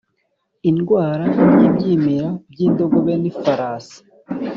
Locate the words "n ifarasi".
3.21-3.97